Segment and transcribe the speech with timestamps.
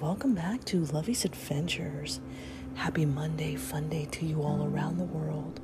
[0.00, 2.20] welcome back to Lovey's Adventures.
[2.74, 5.60] Happy Monday, fun day to you all around the world.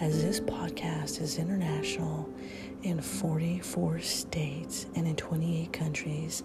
[0.00, 2.32] As this podcast is international
[2.84, 6.44] in 44 states and in 28 countries,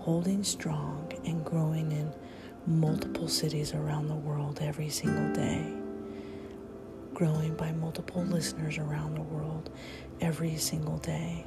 [0.00, 2.12] holding strong and growing in
[2.66, 5.72] multiple cities around the world every single day.
[7.14, 9.70] Growing by multiple listeners around the world
[10.20, 11.46] every single day.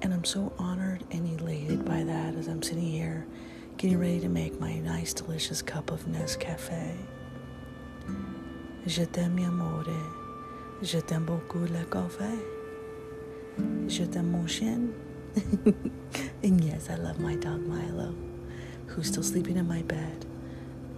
[0.00, 3.26] And I'm so honored and elated by that as I'm sitting here
[3.80, 6.98] getting ready to make my nice, delicious cup of Nescafe.
[8.86, 9.96] Je t'aime, mi amore.
[10.82, 12.38] Je t'aime beaucoup le café.
[13.88, 14.90] Je t'aime, mon chien.
[16.44, 18.14] and yes, I love my dog Milo,
[18.88, 20.26] who's still sleeping in my bed.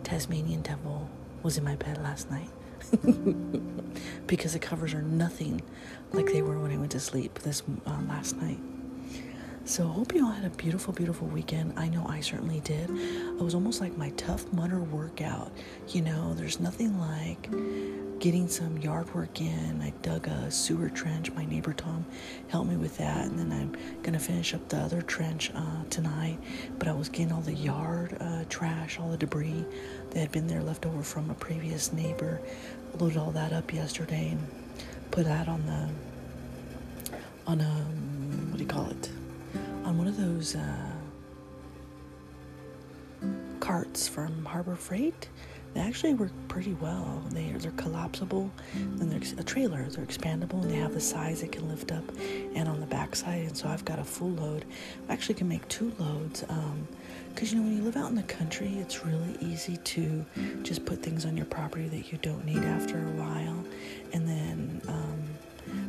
[0.03, 1.09] Tasmanian Devil
[1.45, 2.51] was in my bed last night.
[4.27, 5.63] because the covers are nothing
[6.13, 8.59] like they were when I went to sleep this uh, last night.
[9.65, 11.75] So, hope you all had a beautiful, beautiful weekend.
[11.77, 12.91] I know I certainly did.
[12.91, 15.53] It was almost like my Tough Mudder workout.
[15.89, 17.49] You know, there's nothing like
[18.19, 19.81] getting some yard work in.
[19.81, 21.31] I dug a sewer trench.
[21.33, 22.05] My neighbor Tom
[22.49, 23.25] helped me with that.
[23.27, 23.73] And then I'm
[24.03, 26.39] going to finish up the other trench uh, tonight.
[26.81, 29.65] But I was getting all the yard uh, trash, all the debris
[30.11, 32.41] that had been there left over from a previous neighbor.
[32.99, 34.45] Loaded all that up yesterday and
[35.13, 35.89] put that on the,
[37.47, 37.71] on a,
[38.51, 39.09] what do you call it?
[39.85, 40.93] On one of those uh,
[43.61, 45.29] carts from Harbor Freight.
[45.75, 47.23] They actually work pretty well.
[47.31, 49.83] They, they're collapsible, and they're a trailer.
[49.85, 52.05] They're expandable, and they have the size it can lift up
[52.55, 53.47] and on the backside.
[53.47, 54.67] And so I've got a full load.
[55.09, 56.89] I actually can make two loads because um,
[57.39, 60.27] you know when you live out in the country, it's really easy to
[60.63, 63.65] just put things on your property that you don't need after a while,
[64.13, 64.83] and then.
[64.89, 65.23] Um,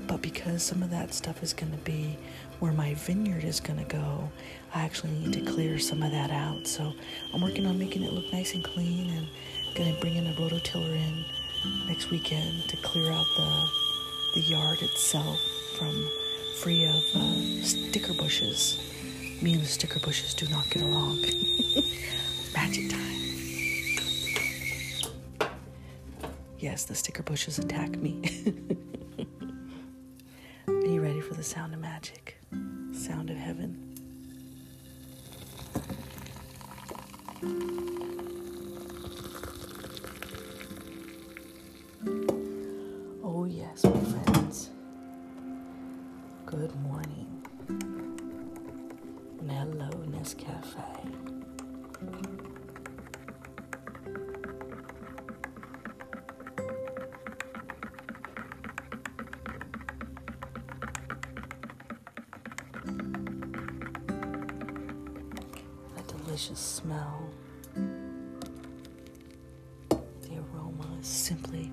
[0.08, 2.18] but because some of that stuff is going to be
[2.60, 4.30] where my vineyard is going to go,
[4.74, 6.68] I actually need to clear some of that out.
[6.68, 6.94] So
[7.34, 9.28] I'm working on making it look nice and clean and
[9.76, 11.26] going to bring in a rototiller in
[11.88, 13.70] next weekend to clear out the,
[14.36, 15.39] the yard itself
[15.78, 16.10] from
[16.62, 18.80] free of uh, sticker bushes.
[19.42, 21.20] Me and the sticker bushes do not get along.
[22.54, 23.14] Magic time.
[26.60, 28.78] Yes, the sticker bushes attack me.
[31.43, 32.37] the sound of magic?
[32.93, 33.93] Sound of heaven?
[66.33, 67.30] Delicious smell.
[67.76, 67.92] The
[70.32, 71.71] aroma is simply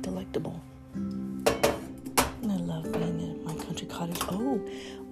[0.00, 0.58] delectable.
[0.94, 4.16] And I love being in my country cottage.
[4.30, 4.58] Oh,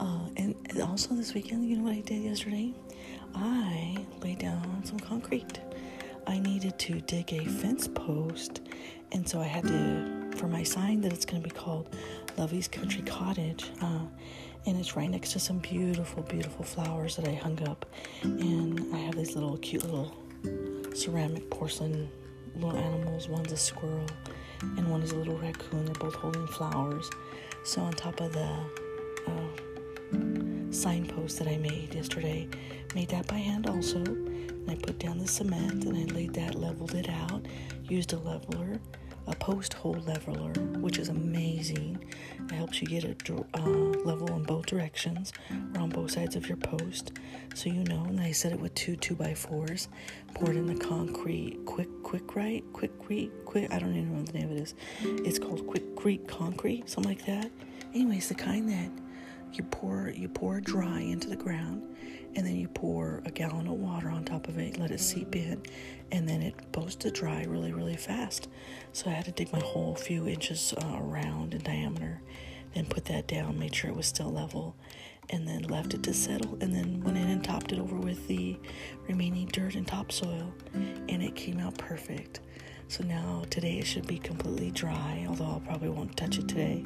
[0.00, 2.72] uh, and also this weekend, you know what I did yesterday?
[3.34, 5.60] I laid down some concrete.
[6.26, 8.62] I needed to dig a fence post,
[9.12, 11.94] and so I had to, for my sign that it's going to be called
[12.38, 13.66] Lovey's Country Cottage.
[13.82, 14.06] Uh,
[14.69, 17.87] and it's right next to some beautiful, beautiful flowers that I hung up.
[18.23, 20.15] And I have these little cute little
[20.95, 22.11] ceramic porcelain
[22.55, 23.29] little animals.
[23.29, 24.05] One's a squirrel,
[24.61, 25.87] and one is a little raccoon.
[25.87, 27.09] They're both holding flowers.
[27.65, 28.51] So on top of the
[29.27, 32.47] uh, signpost that I made yesterday,
[32.95, 34.05] made that by hand also.
[34.05, 37.47] And I put down the cement and I laid that, leveled it out,
[37.89, 38.79] used a leveler
[39.29, 41.28] a post hole leveler, which is amazing.
[42.50, 43.14] It helps you get a
[43.54, 45.32] uh, level in both directions
[45.75, 47.12] or on both sides of your post.
[47.54, 49.88] So you know, and I set it with two two by fours,
[50.34, 53.72] poured in the concrete, quick, quick, right, quick, quick, quick.
[53.72, 54.75] I don't even know what the name of it is.
[55.03, 57.50] It's called Quikrete Concrete, something like that.
[57.94, 58.91] Anyways, the kind that
[59.53, 61.82] you pour you pour dry into the ground
[62.37, 65.34] and then you pour a gallon of water on top of it let it seep
[65.34, 65.62] in
[66.12, 68.49] and then it goes to dry really really fast.
[68.93, 72.20] So i had to dig my hole a few inches uh, around in diameter
[72.75, 74.76] then put that down made sure it was still level
[75.31, 78.26] and then left it to settle and then went in and topped it over with
[78.28, 78.56] the
[79.08, 82.40] remaining dirt and topsoil and it came out perfect.
[82.88, 86.84] So now today it should be completely dry although i probably won't touch it today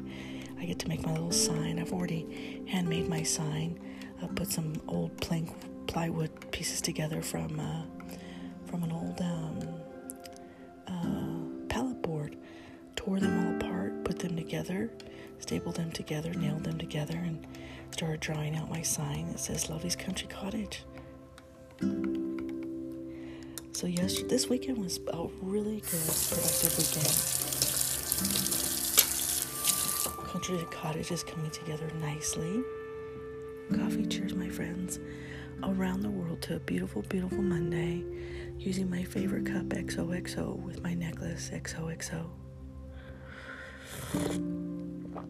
[0.63, 1.77] I get to make my little sign.
[1.77, 3.77] I've already handmade my sign.
[4.21, 5.49] I put some old plank
[5.87, 7.81] plywood pieces together from uh,
[8.67, 9.59] from an old um,
[10.87, 12.37] uh, pallet board.
[12.95, 14.89] Tore them all apart, put them together,
[15.39, 17.45] stapled them together, nailed them together, and
[17.91, 20.85] started drawing out my sign that says Lovey's Country Cottage.
[23.73, 28.62] so yesterday, this weekend was a really good, productive weekend.
[30.43, 32.61] Country Cottage is coming together nicely.
[33.73, 34.99] Coffee cheers, my friends,
[35.63, 38.03] around the world to a beautiful, beautiful Monday
[38.59, 42.25] using my favorite cup XOXO with my necklace XOXO.
[44.15, 45.23] Oh,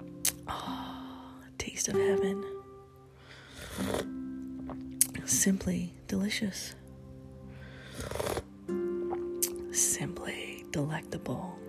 [0.47, 2.43] ah, taste of heaven.
[5.25, 6.73] Simply delicious.
[9.71, 11.59] Simply delectable.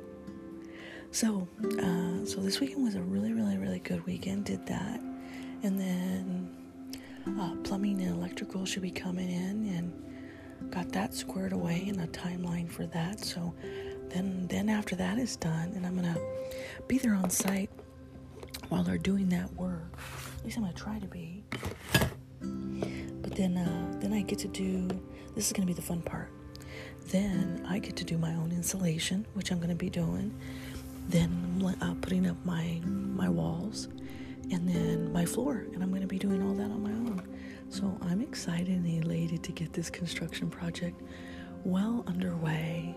[1.15, 4.47] So, uh, so this weekend was a really, really, really good weekend.
[4.47, 5.01] Did that,
[5.63, 6.51] and then
[7.39, 12.09] uh, plumbing and electrical should be coming in, and got that squared away and a
[12.09, 13.21] timeline for that.
[13.21, 13.55] So,
[14.09, 16.19] then, then after that is done, and I'm gonna
[16.89, 17.71] be there on site
[18.69, 19.97] while they're doing that work.
[20.39, 21.45] At least I'm gonna try to be.
[22.41, 24.89] But then, uh, then I get to do.
[25.37, 26.33] This is gonna be the fun part.
[27.07, 30.37] Then I get to do my own insulation, which I'm gonna be doing.
[31.09, 33.89] Then uh, putting up my my walls,
[34.51, 37.23] and then my floor, and I'm gonna be doing all that on my own.
[37.69, 41.01] So I'm excited and elated to get this construction project
[41.65, 42.95] well underway.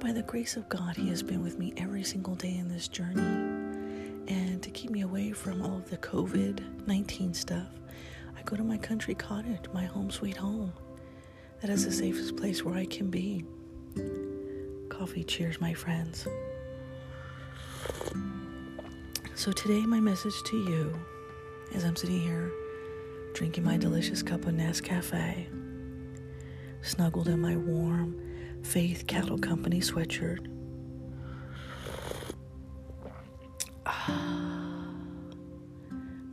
[0.00, 2.88] By the grace of God, He has been with me every single day in this
[2.88, 3.20] journey.
[4.26, 7.68] And to keep me away from all of the COVID 19 stuff,
[8.36, 10.72] I go to my country cottage, my home sweet home.
[11.60, 13.44] That is the safest place where I can be.
[14.88, 16.26] Coffee cheers, my friends.
[19.34, 20.94] So, today, my message to you
[21.74, 22.50] as I'm sitting here
[23.34, 25.46] drinking my delicious cup of Nescafe,
[26.82, 28.20] snuggled in my warm
[28.62, 30.46] Faith Cattle Company sweatshirt.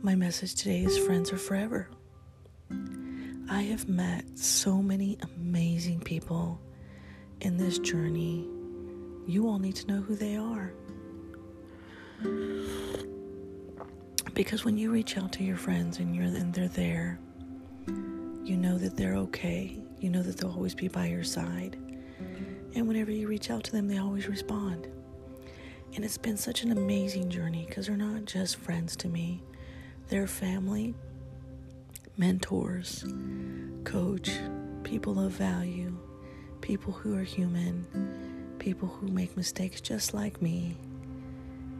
[0.04, 1.88] My message today is friends are forever.
[3.50, 6.60] I have met so many amazing people
[7.40, 8.48] in this journey.
[9.26, 10.72] You all need to know who they are.
[14.34, 17.18] Because when you reach out to your friends and you're and they're there,
[18.44, 19.76] you know that they're okay.
[20.00, 21.76] You know that they'll always be by your side.
[22.74, 24.88] And whenever you reach out to them, they always respond.
[25.94, 29.42] And it's been such an amazing journey because they're not just friends to me,
[30.08, 30.94] they're family,
[32.16, 33.04] mentors,
[33.84, 34.30] coach,
[34.84, 35.96] people of value,
[36.62, 37.86] people who are human,
[38.58, 40.76] people who make mistakes just like me,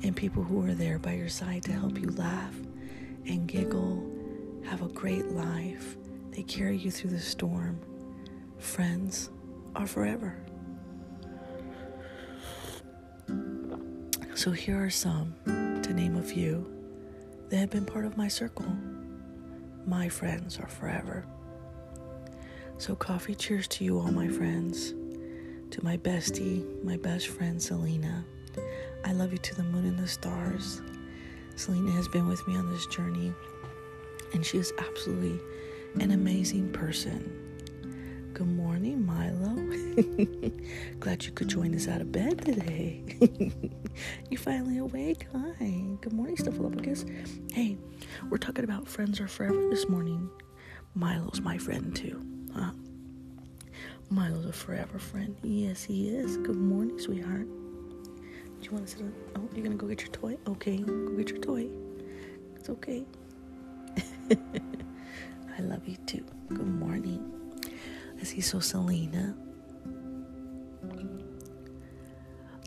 [0.03, 2.55] and people who are there by your side to help you laugh
[3.27, 4.05] and giggle,
[4.65, 5.97] have a great life.
[6.31, 7.81] They carry you through the storm.
[8.59, 9.31] Friends
[9.77, 10.37] are forever.
[14.35, 15.35] So here are some,
[15.83, 16.67] to name a few,
[17.49, 18.67] that have been part of my circle.
[19.87, 21.27] My friends are forever.
[22.79, 24.95] So, coffee cheers to you all, my friends.
[25.71, 28.25] To my bestie, my best friend, Selena.
[29.05, 30.81] I love you to the moon and the stars.
[31.57, 33.33] Selena has been with me on this journey,
[34.33, 35.41] and she is absolutely
[36.01, 37.39] an amazing person.
[38.33, 39.55] Good morning, Milo.
[41.01, 43.03] Glad you could join us out of bed today.
[44.31, 45.27] you finally awake?
[45.33, 45.85] Hi.
[46.01, 47.05] Good morning, Stephalopicus.
[47.53, 47.77] Hey,
[48.31, 50.31] we're talking about friends are forever this morning.
[50.95, 52.25] Milo's my friend too.
[52.55, 52.73] Huh?
[54.09, 55.37] Milo's a forever friend.
[55.43, 56.39] Yes, he is.
[56.39, 57.47] Good morning, sweetheart.
[58.63, 59.13] Do you want to sit on?
[59.37, 60.39] Oh, you're gonna go get your toy?
[60.47, 61.67] Okay, go get your toy.
[62.55, 63.05] It's okay.
[65.59, 66.25] I love you too.
[66.49, 67.29] Good morning.
[68.21, 69.35] I see so Selena,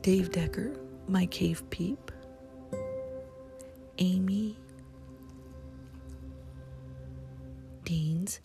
[0.01, 0.75] Dave Decker,
[1.07, 2.11] my cave peep,
[3.97, 4.57] Amy,
[7.85, 8.41] Deans,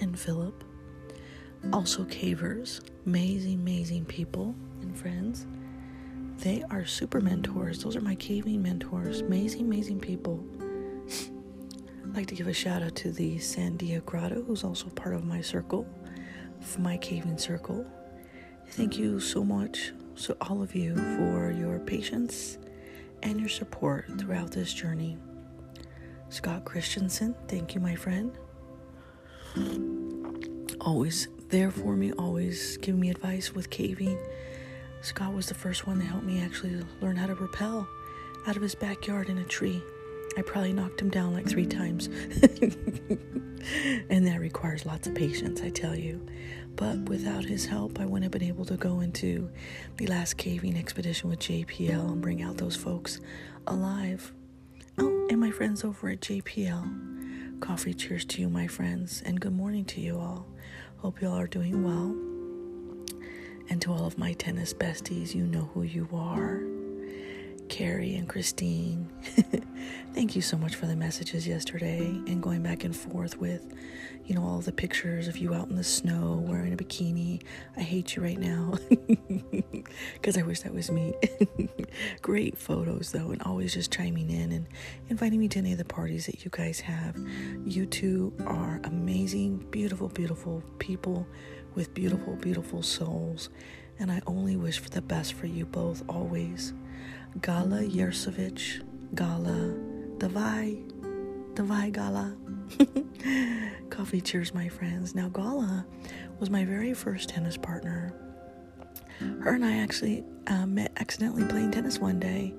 [0.00, 0.64] and Philip.
[1.72, 5.46] Also, cavers, amazing, amazing people and friends.
[6.38, 7.82] They are super mentors.
[7.82, 9.20] Those are my caving mentors.
[9.20, 10.44] Amazing, amazing people.
[12.04, 15.24] I'd like to give a shout out to the Sandia Grotto, who's also part of
[15.24, 15.86] my circle,
[16.78, 17.84] my caving circle.
[18.70, 22.58] Thank you so much, so all of you, for your patience
[23.22, 25.18] and your support throughout this journey.
[26.28, 28.36] Scott Christensen, thank you, my friend.
[30.80, 34.18] Always there for me, always giving me advice with caving.
[35.00, 37.86] Scott was the first one to help me actually learn how to rappel
[38.46, 39.82] out of his backyard in a tree.
[40.36, 42.06] I probably knocked him down like three times.
[44.10, 46.24] and that requires lots of patience, I tell you.
[46.76, 49.50] But without his help, I wouldn't have been able to go into
[49.96, 53.20] the last caving expedition with JPL and bring out those folks
[53.66, 54.32] alive.
[54.98, 59.52] Oh, and my friends over at JPL Coffee cheers to you, my friends, and good
[59.52, 60.46] morning to you all.
[60.98, 62.14] Hope you all are doing well.
[63.70, 66.60] And to all of my tennis besties, you know who you are.
[67.68, 69.08] Carrie and Christine.
[70.14, 73.74] Thank you so much for the messages yesterday and going back and forth with,
[74.24, 77.42] you know, all the pictures of you out in the snow wearing a bikini.
[77.76, 78.74] I hate you right now
[80.14, 81.14] because I wish that was me.
[82.22, 84.66] Great photos though, and always just chiming in and
[85.08, 87.16] inviting me to any of the parties that you guys have.
[87.64, 91.26] You two are amazing, beautiful, beautiful people
[91.74, 93.50] with beautiful, beautiful souls.
[94.00, 96.72] And I only wish for the best for you both always.
[97.40, 98.82] Gala Yersovich,
[99.14, 99.74] Gala,
[100.18, 100.82] Davai,
[101.54, 102.36] Davai Gala.
[103.90, 105.14] Coffee cheers, my friends.
[105.14, 105.86] Now, Gala
[106.40, 108.14] was my very first tennis partner.
[109.40, 112.54] Her and I actually uh, met accidentally playing tennis one day.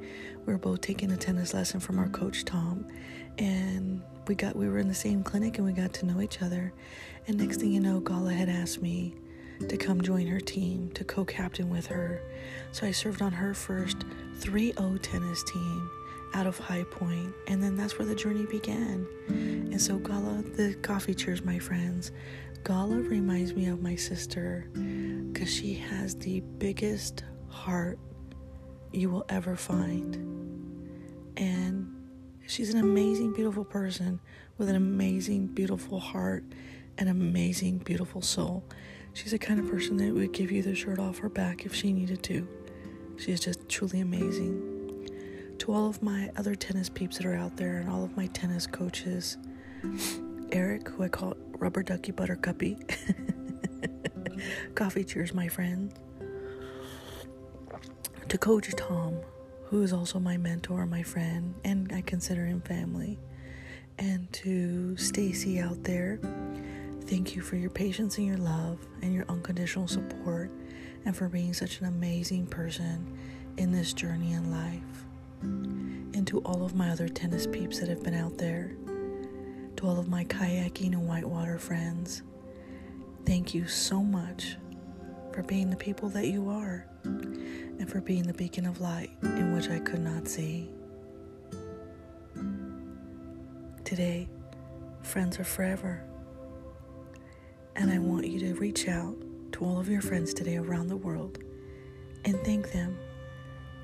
[0.46, 2.86] We were both taking a tennis lesson from our coach Tom,
[3.38, 6.42] and we got we were in the same clinic and we got to know each
[6.42, 6.74] other.
[7.28, 9.16] And next thing you know, Gala had asked me
[9.68, 12.22] to come join her team to co captain with her.
[12.72, 13.98] So I served on her first
[14.38, 15.90] 3 0 tennis team
[16.34, 19.08] out of High Point, and then that's where the journey began.
[19.28, 22.12] And so, Gala, the coffee cheers, my friends.
[22.64, 27.98] Gala reminds me of my sister because she has the biggest heart
[28.92, 30.16] you will ever find.
[31.38, 31.96] And
[32.48, 34.20] she's an amazing, beautiful person
[34.58, 36.44] with an amazing, beautiful heart,
[36.98, 38.64] an amazing, beautiful soul.
[39.14, 41.74] She's the kind of person that would give you the shirt off her back if
[41.74, 42.48] she needed to.
[43.18, 45.10] She is just truly amazing.
[45.60, 48.28] To all of my other tennis peeps that are out there and all of my
[48.28, 49.38] tennis coaches,
[50.52, 52.80] Eric, who I call Rubber Ducky Buttercuppy,
[54.76, 55.94] coffee cheers, my friend.
[58.30, 59.20] To Coach Tom,
[59.66, 63.20] who is also my mentor, my friend, and I consider him family.
[63.98, 66.20] And to Stacy out there,
[67.10, 70.52] Thank you for your patience and your love and your unconditional support
[71.06, 73.18] and for being such an amazing person
[73.58, 75.06] in this journey in life.
[75.42, 78.76] And to all of my other tennis peeps that have been out there,
[79.78, 82.22] to all of my kayaking and whitewater friends,
[83.26, 84.58] thank you so much
[85.34, 89.56] for being the people that you are and for being the beacon of light in
[89.56, 90.70] which I could not see.
[93.84, 94.30] Today,
[95.02, 96.04] friends are forever.
[97.80, 99.16] And I want you to reach out
[99.54, 101.40] to all of your friends today around the world
[102.26, 103.00] and thank them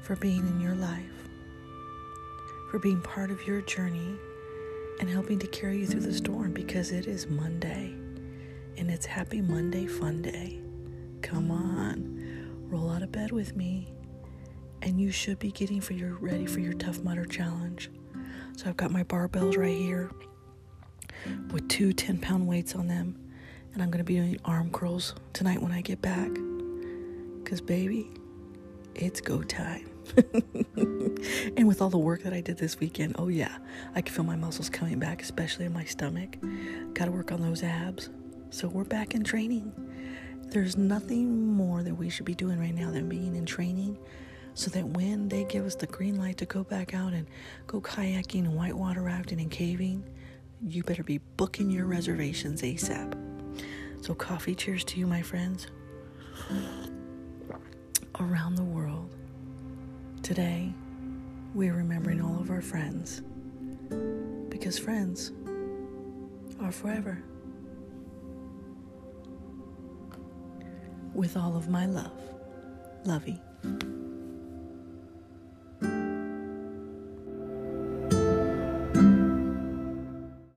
[0.02, 1.30] for being in your life,
[2.70, 4.18] for being part of your journey,
[5.00, 7.96] and helping to carry you through the storm because it is Monday
[8.76, 10.60] and it's Happy Monday Fun Day.
[11.22, 13.94] Come on, roll out of bed with me,
[14.82, 17.90] and you should be getting for your ready for your Tough Mudder challenge.
[18.58, 20.12] So I've got my barbells right here
[21.54, 23.25] with two 10 pound weights on them
[23.76, 26.32] and I'm going to be doing arm curls tonight when I get back.
[27.44, 28.10] Because, baby,
[28.96, 29.90] it's go time.
[30.78, 33.58] and with all the work that I did this weekend, oh yeah,
[33.94, 36.38] I can feel my muscles coming back, especially in my stomach.
[36.94, 38.10] Got to work on those abs.
[38.50, 39.74] So we're back in training.
[40.48, 43.98] There's nothing more that we should be doing right now than being in training
[44.54, 47.28] so that when they give us the green light to go back out and
[47.68, 50.02] go kayaking and whitewater rafting and caving,
[50.66, 53.35] you better be booking your reservations ASAP.
[54.06, 55.66] So, coffee cheers to you, my friends,
[58.20, 59.16] around the world.
[60.22, 60.72] Today,
[61.56, 63.24] we're remembering all of our friends
[64.50, 65.32] because friends
[66.62, 67.24] are forever.
[71.16, 72.22] With all of my love,
[73.06, 73.42] Lovey.